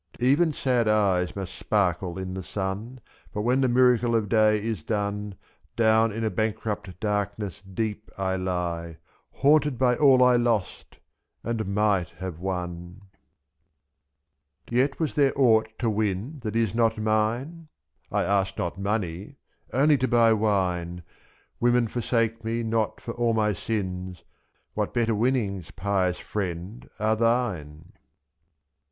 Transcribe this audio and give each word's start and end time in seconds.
76 0.13 0.27
Even 0.31 0.51
sad 0.53 0.87
eyes 0.87 1.35
must 1.35 1.53
sparkle 1.53 2.17
in 2.17 2.33
the 2.33 2.41
sun, 2.41 2.99
But 3.35 3.43
when 3.43 3.61
the 3.61 3.67
miracle 3.69 4.15
of 4.15 4.29
day 4.29 4.57
is 4.59 4.81
done, 4.81 5.33
/s 5.33 5.33
J. 5.33 5.37
Down 5.75 6.11
in 6.11 6.23
a 6.23 6.31
bankrupt 6.31 6.99
darkness 6.99 7.61
deep 7.71 8.09
I 8.17 8.35
lie, 8.35 8.97
Haunted 9.31 9.77
by 9.77 9.95
all 9.95 10.23
I 10.23 10.37
lost— 10.37 10.97
and 11.43 11.67
might 11.67 12.09
have 12.17 12.39
won! 12.39 13.03
Yet 14.71 14.99
was 14.99 15.13
there 15.13 15.33
aught 15.39 15.69
to 15.77 15.87
win 15.87 16.39
that 16.39 16.55
is 16.55 16.73
not 16.73 16.97
mine? 16.97 17.67
I 18.11 18.23
ask 18.23 18.57
not 18.57 18.79
money— 18.79 19.35
only 19.71 19.99
to 19.99 20.07
buy 20.07 20.33
wine; 20.33 20.97
I 20.97 21.01
S6*. 21.01 21.03
Women 21.59 21.87
forsake 21.87 22.43
me 22.43 22.63
not 22.63 22.99
for 22.99 23.11
all 23.13 23.35
my 23.35 23.53
sins— 23.53 24.23
What 24.73 24.95
better 24.95 25.13
winnings, 25.13 25.69
pious 25.69 26.17
friend, 26.17 26.89
are 26.97 27.15
thine 27.15 27.93